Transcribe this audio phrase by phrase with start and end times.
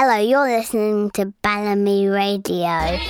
[0.00, 3.00] Hello, you're listening to Balamii Radio.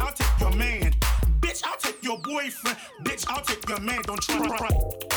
[0.00, 0.94] I'll take your man.
[1.40, 2.76] Bitch, I'll take your boyfriend.
[3.04, 4.02] Bitch, I'll take your man.
[4.02, 5.07] Don't try.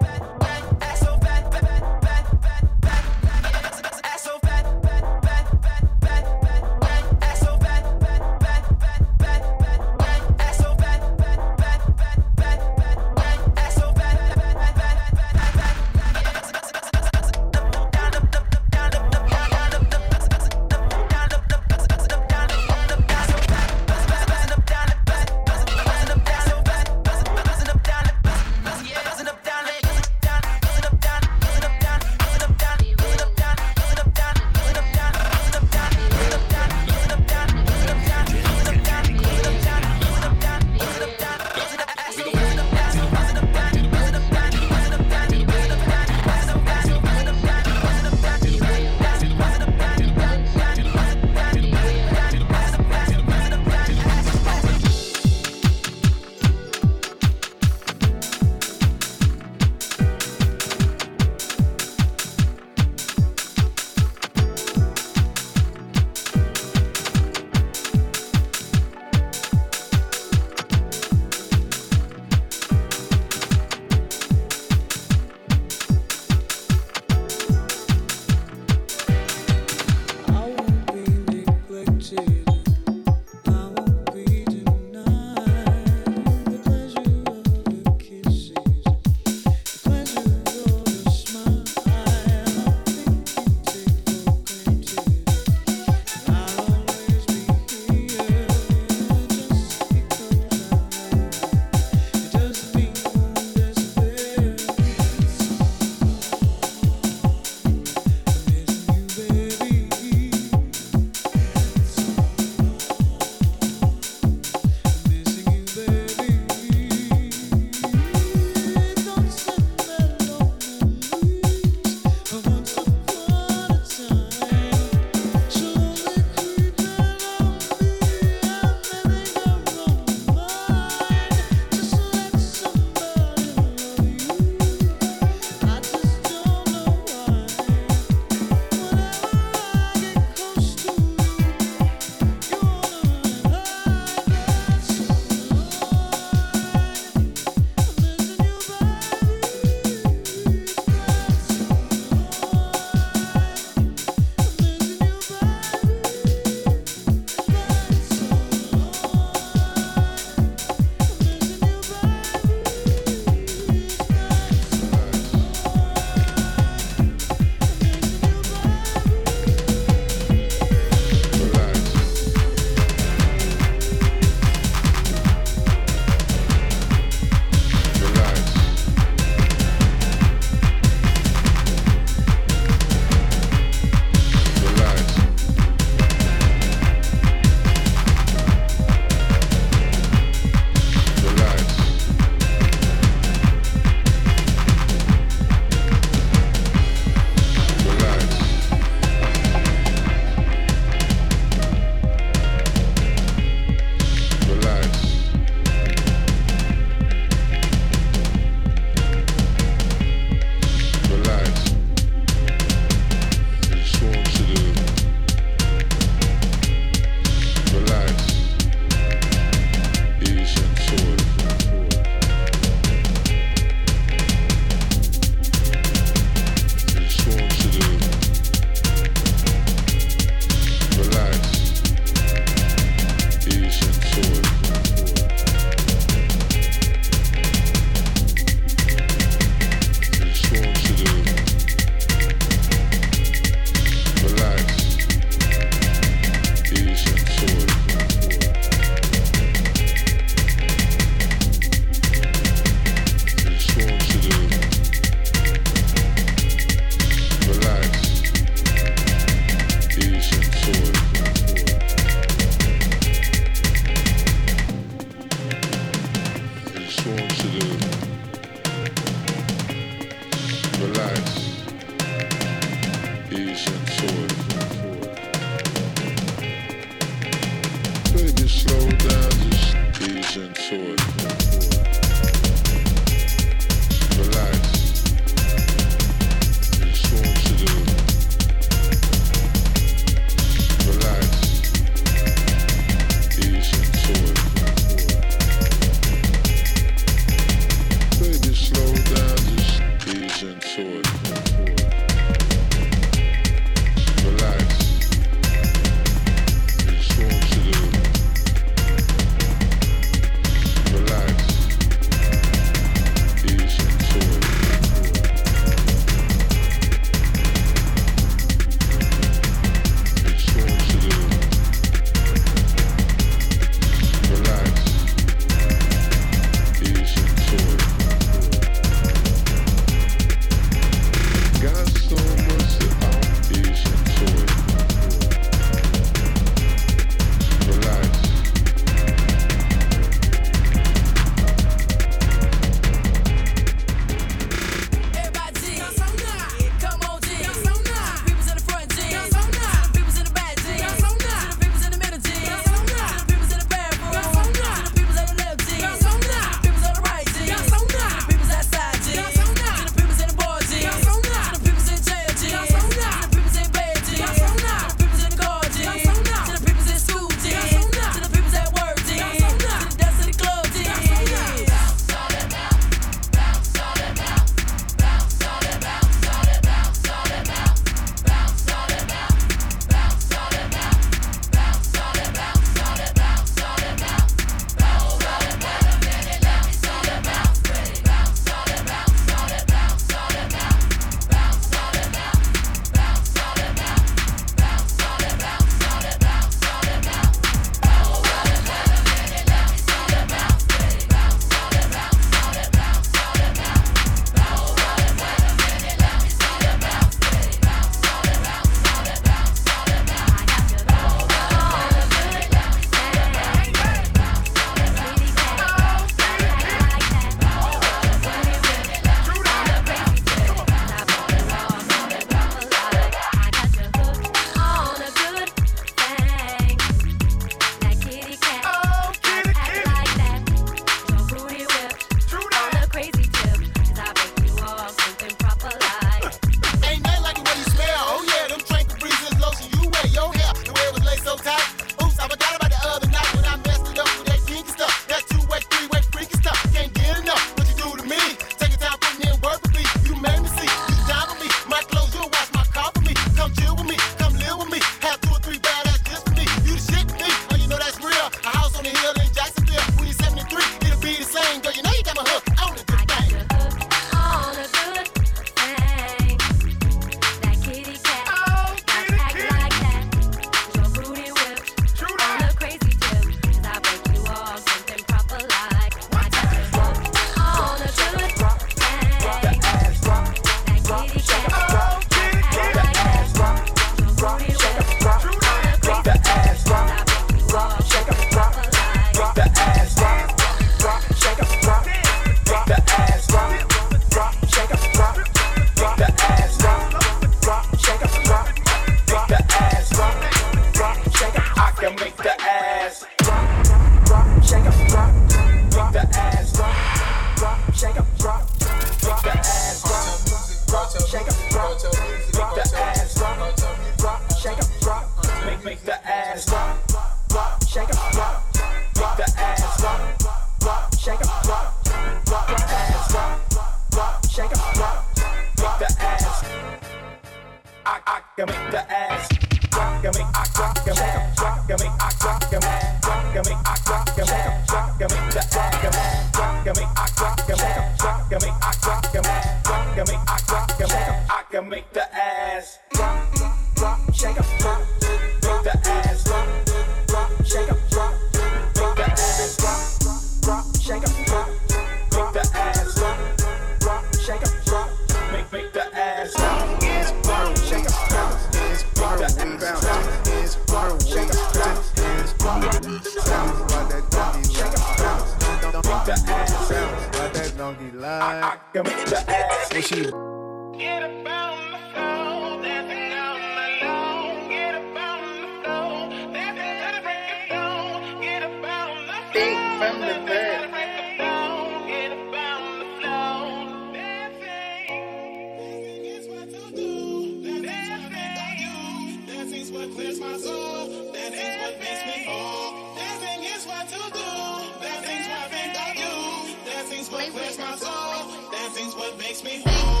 [598.51, 600.00] Dancing's what makes me whole.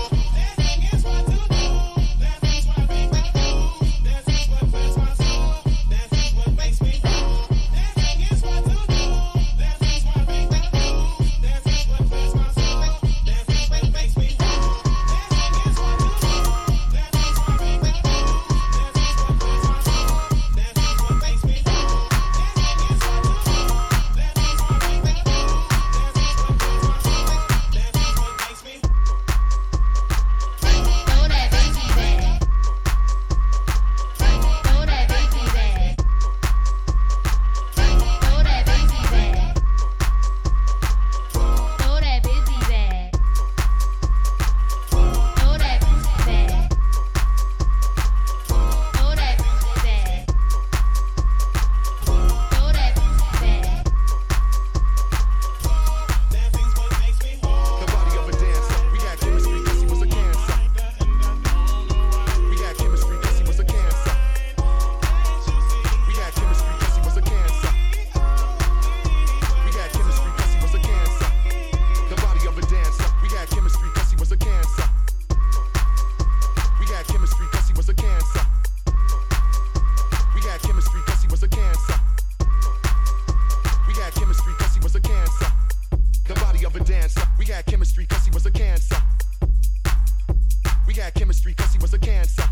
[91.01, 92.43] got chemistry cause he was a cancer.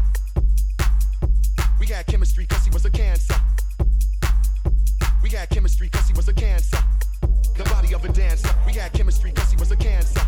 [1.80, 3.36] We had chemistry cause he was a cancer.
[5.22, 6.80] We had chemistry cause he was a cancer.
[7.56, 8.50] The body of a dancer.
[8.66, 10.22] We had chemistry cause he was a cancer.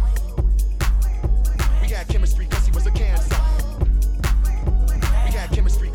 [1.81, 3.37] We had chemistry cause he was a cancer.
[5.25, 5.89] We had chemistry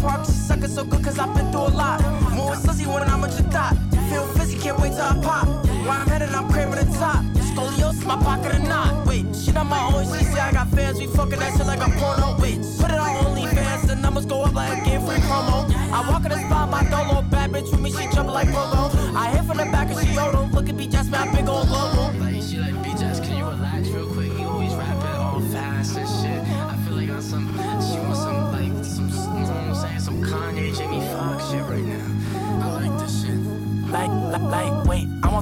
[0.00, 2.00] Park but she suckin' so good cause I've been through a lot.
[2.34, 3.76] More sissy when I'm a thought.
[4.10, 5.46] Feel fizzy, can't wait till I pop.
[5.66, 7.24] Where I'm headed, I'm craving the top.
[7.50, 9.06] Scoliosis, my pocket or not.
[9.06, 10.04] Wait, shit, I'm my own.
[10.06, 12.36] See, I got fans, we fucking that shit like a porno.
[12.40, 15.68] Wait, put it on OnlyFans, the numbers go up like a free promo.
[15.92, 18.90] I walk in the spot, my dolo, bad bitch with me, she jumpin' like Bobo.
[19.16, 20.48] I hit from the back and she yodel.
[20.52, 22.07] Look at me, just my big old logo.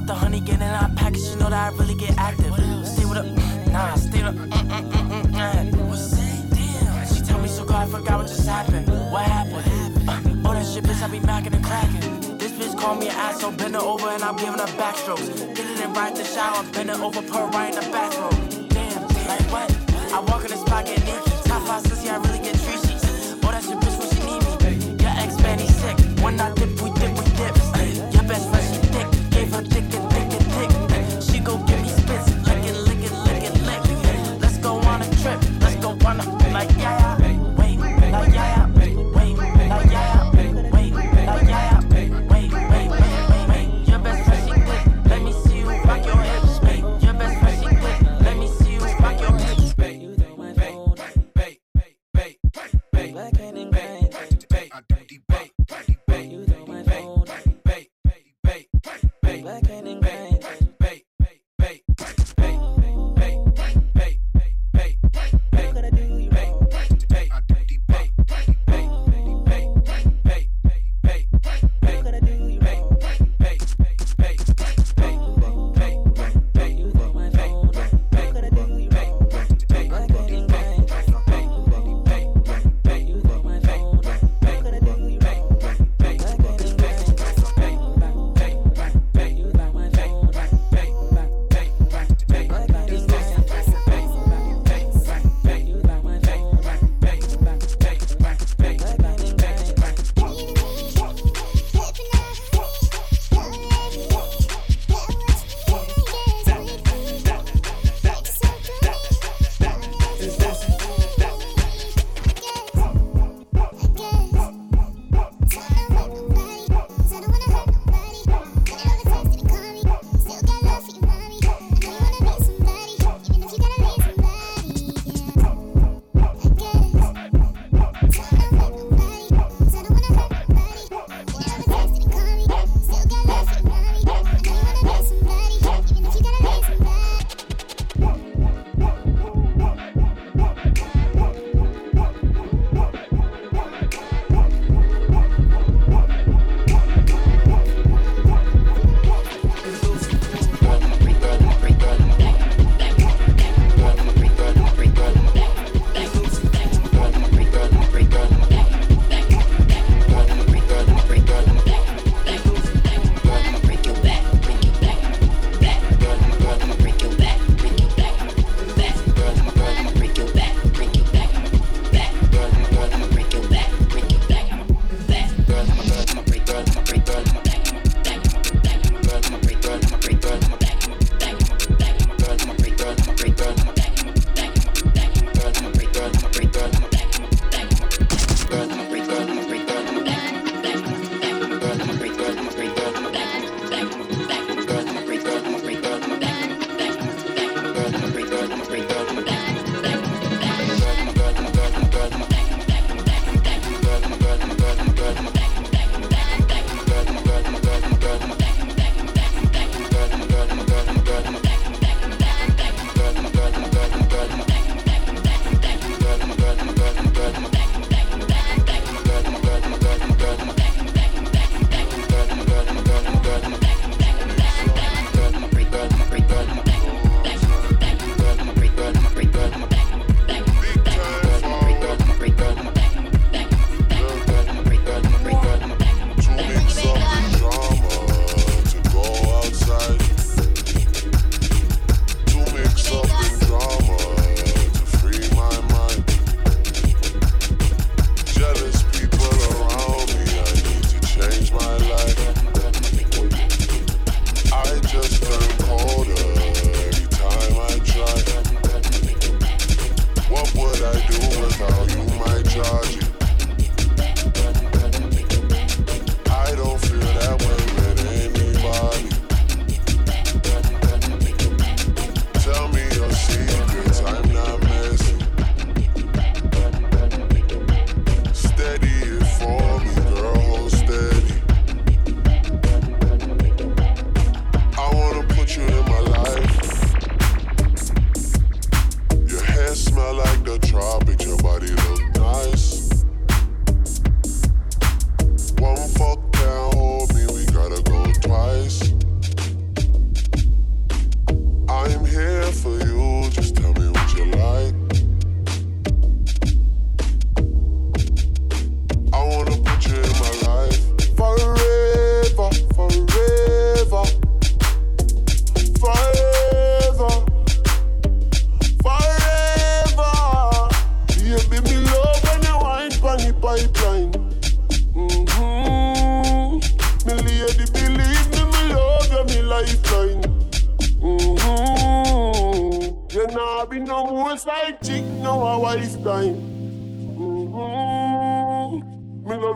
[0.07, 1.23] the honey, getting out package.
[1.29, 2.53] You know that I really get active.
[2.87, 3.25] Stay with up,
[3.67, 4.39] nah, stay with a.
[4.39, 6.55] Mm, mm, mm, mm, mm.
[6.55, 8.87] Damn, she tell me so good, I forgot what just happened.
[9.11, 9.67] What happened?
[10.07, 12.37] Uh, all that shit, bitch, I be macking and cracking.
[12.37, 15.27] This bitch call me an asshole, bend her over and I'm giving her backstrokes.
[15.55, 18.69] Get it in right the shower, bend her over, put her right in the bathroom.
[18.69, 19.67] Damn, like what?
[20.13, 21.33] I walk in the spot, get naked.
[21.43, 23.35] Top five sissy, I really get treacherous.
[23.43, 25.03] Oh, that shit, bitch when she need me.
[25.03, 25.97] Your ex man, he's sick.
[26.23, 26.53] When I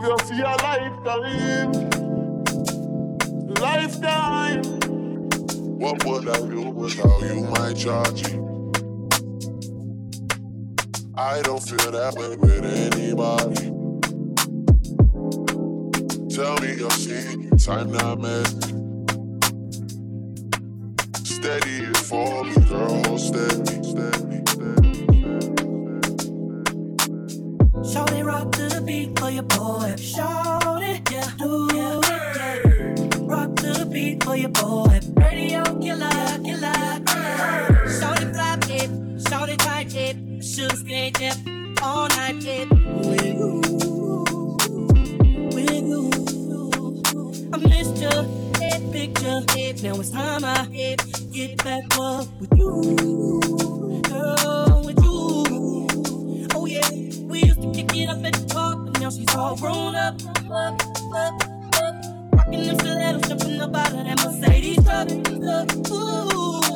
[0.02, 1.72] love you for your lifetime.
[3.60, 4.62] Lifetime.
[5.78, 8.38] What would I do without you, my Georgie?
[11.14, 13.70] I don't feel that way with anybody.
[16.34, 18.72] Tell me you're seeing time not man.
[21.42, 24.31] steady for me, girl, steady, steady.
[29.42, 29.96] your boy.
[29.96, 33.08] Shout it, yeah, do yeah, yeah.
[33.20, 35.00] Rock to the beat for your boy.
[35.16, 36.10] Radio killer,
[36.44, 37.00] killer.
[37.06, 37.88] killer.
[37.88, 41.36] Shout it, clap it, shout it, tight it, shoes stay it,
[41.82, 42.68] all night it.
[42.70, 43.60] Wiggle,
[45.54, 46.10] wiggle.
[47.52, 48.22] I missed your
[48.60, 49.40] head picture.
[49.82, 50.66] Now it's time I
[51.32, 52.51] get back up with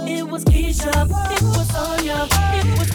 [0.09, 2.86] it was Keisha, it was Sonya, it was.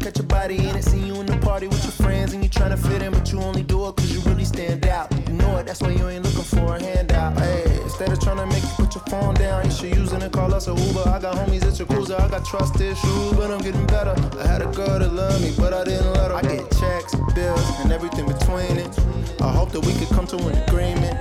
[0.00, 0.84] Catch your body in it.
[0.84, 3.30] See you in the party with your friends and you trying to fit in, but
[3.30, 5.12] you only do it cause you really stand out.
[5.28, 7.38] You know it, that's why you ain't looking for a handout.
[7.38, 10.22] Hey, instead of trying to make you put your phone down, you should use it
[10.22, 11.08] and call us a Uber.
[11.08, 14.14] I got homies at your cruiser, I got trust issues, but I'm getting better.
[14.38, 16.36] I had a girl that loved me, but I didn't let her.
[16.36, 18.98] I get checks, bills, and everything between it.
[19.40, 21.16] I hope that we could come to an agreement.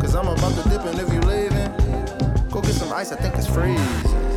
[0.00, 3.34] Cause I'm about to dip, and if you leaving, go get some ice, I think
[3.34, 4.27] it's freezing.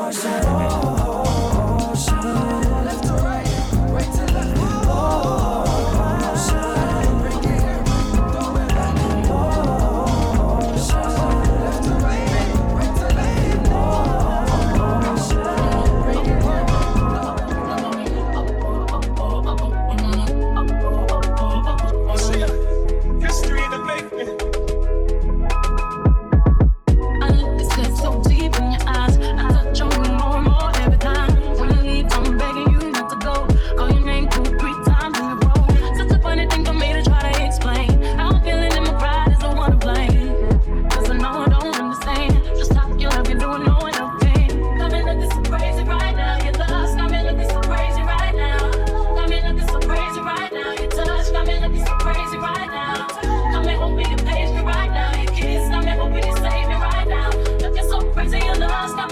[0.00, 1.01] That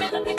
[0.02, 0.29] I'm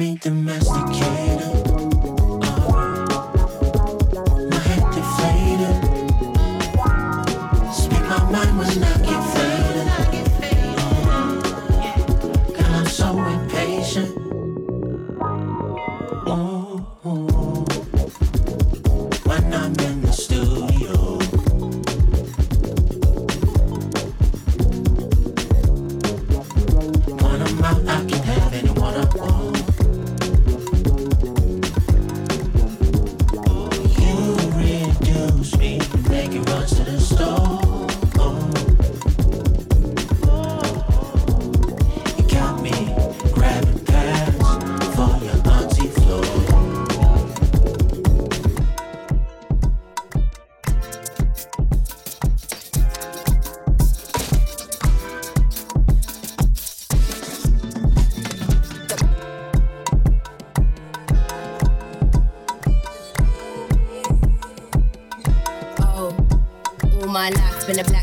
[0.00, 1.68] me domesticated.
[2.42, 2.78] Uh,
[4.48, 5.76] my head deflated.
[8.08, 8.99] My mind was not.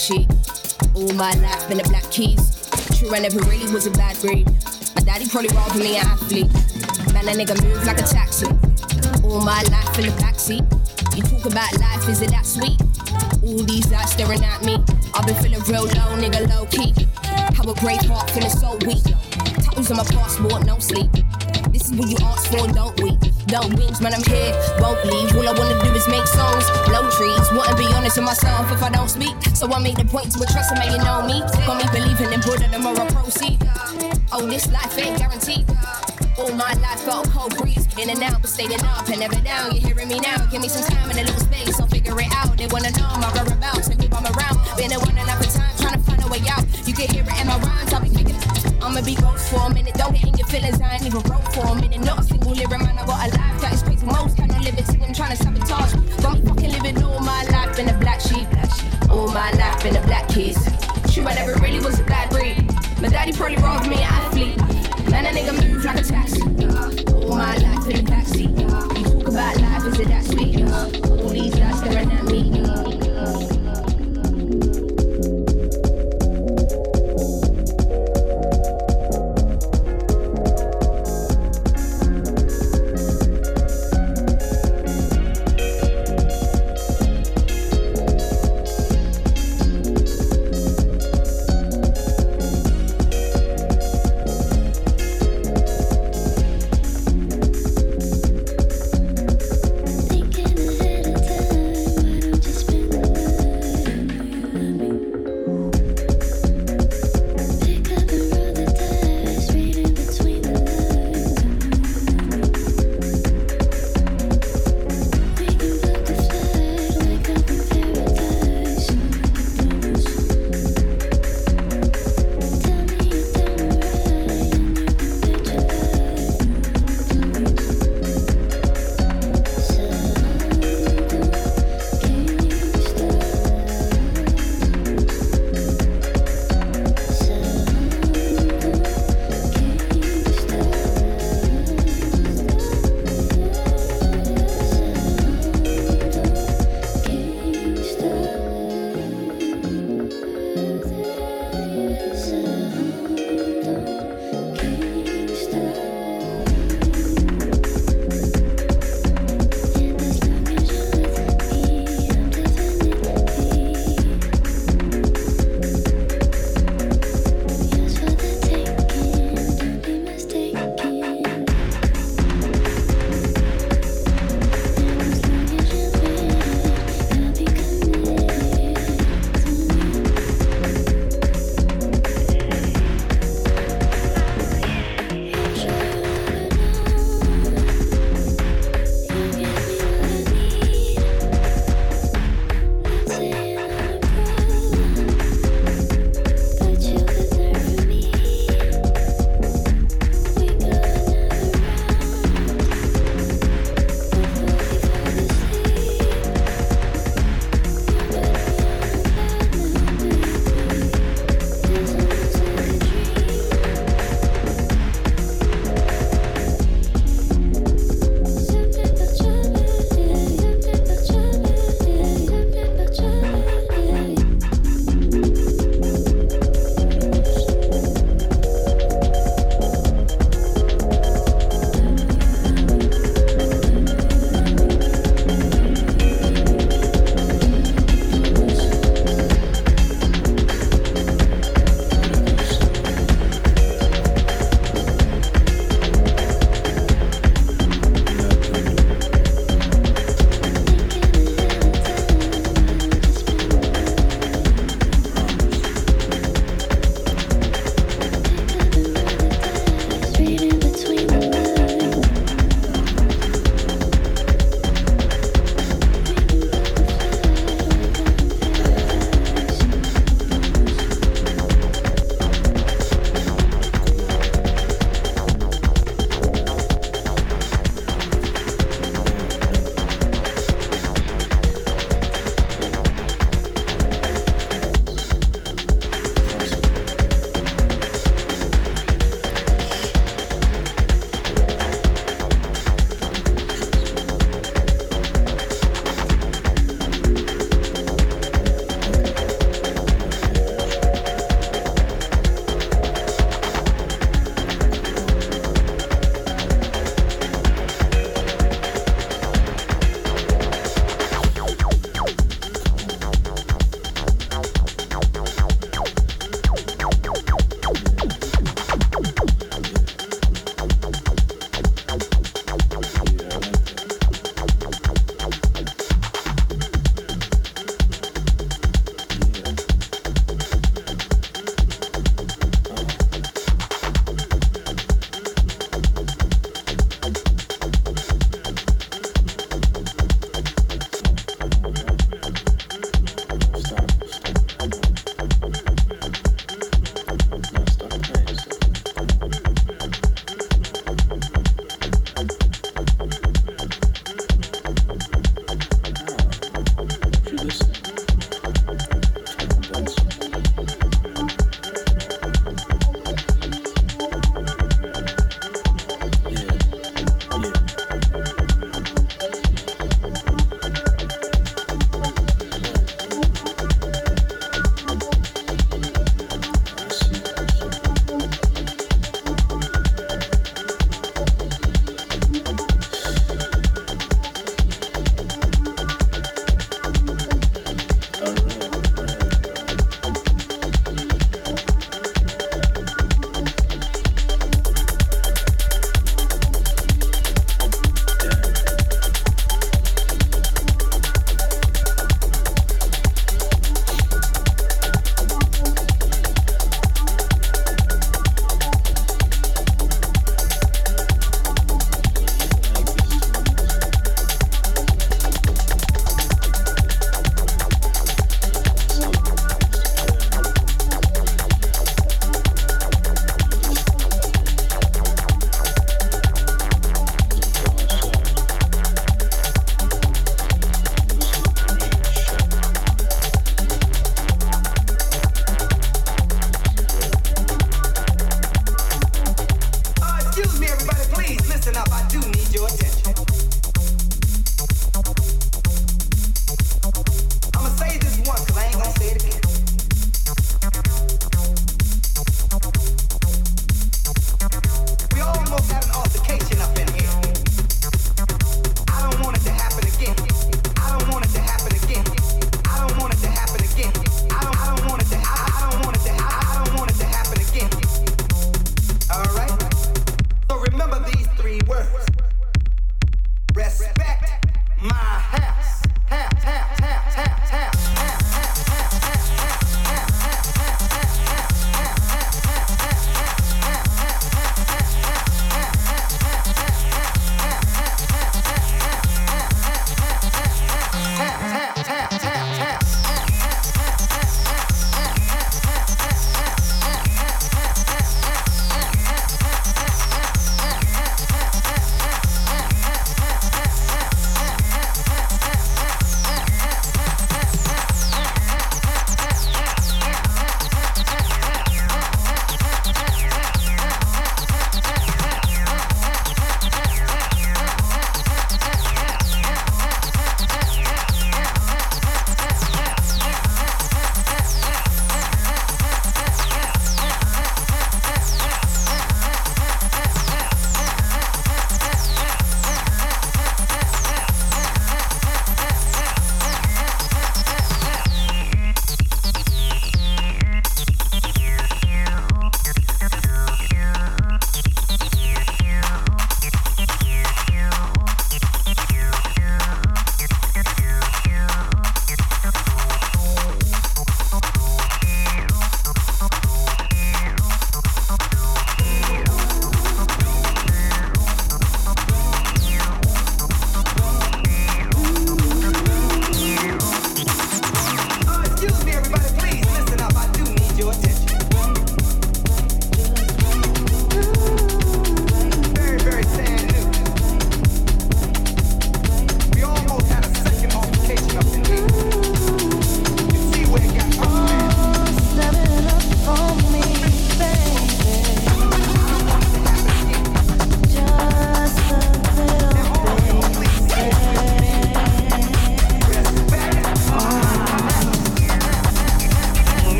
[0.00, 2.70] All my life in the black keys.
[2.96, 4.46] True, I never really was a bad breed.
[4.96, 6.48] My daddy probably rather me an athlete.
[7.12, 8.46] Man, a nigga move like a taxi.
[9.22, 10.64] All my life in the backseat.
[11.14, 12.80] You talk about life, is it that sweet?
[13.44, 14.82] All these eyes staring at me.
[15.12, 16.96] I've been feeling real low, nigga, low key.
[17.52, 19.04] How a great heart feeling so weak.
[19.60, 21.12] Tattoos on my passport, no sleep.
[21.76, 23.19] This is what you ask for, don't we?
[23.50, 25.34] Don't wings, man, I'm here, won't leave.
[25.34, 27.50] All I wanna do is make songs, blow trees.
[27.50, 29.34] Wouldn't be honest with myself if I don't speak.
[29.54, 31.40] So I make the point to a trust man, you know me.
[31.66, 33.58] Got me believing in Buddha, I proceed.
[34.30, 35.66] Oh, this life ain't guaranteed.
[36.38, 39.74] All my life felt cold breeze, in and out, but staying up and never down.
[39.74, 40.46] You're hearing me now?
[40.46, 42.56] Give me some time and a little space, I'll figure it out.
[42.56, 43.89] They wanna know my whereabouts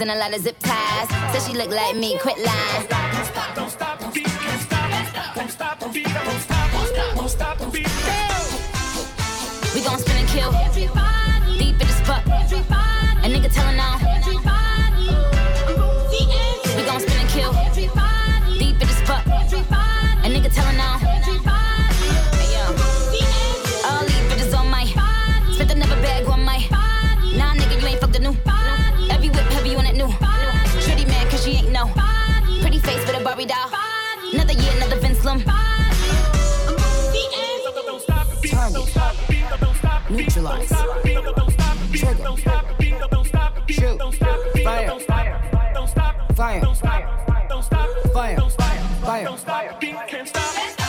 [0.00, 0.49] and a lot of.
[40.20, 40.74] neutralized.
[41.92, 42.24] Trigger.
[43.68, 44.00] Shoot.
[44.64, 45.00] Fire.
[45.00, 45.40] Fire.
[46.34, 46.60] Fire.
[48.12, 48.40] Fire.
[49.02, 49.36] Fire.
[49.36, 50.79] Fire.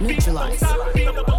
[0.00, 1.37] neutralize.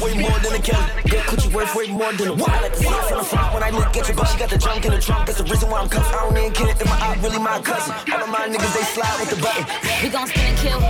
[0.00, 0.80] way more than a kill.
[1.28, 2.50] could you worth way more than a what?
[2.50, 4.28] I like to see her from the front when I look at your butt.
[4.28, 5.26] She got the junk in the trunk.
[5.26, 6.14] That's the reason why I'm cuffed.
[6.14, 7.94] I don't even care if my eye really my cousin.
[8.12, 9.64] All of my niggas, they slide with the button.
[10.02, 10.80] We gon' spin and kill.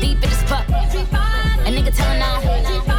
[0.00, 0.68] Deep in this spot.
[0.68, 2.93] A nigga telling on.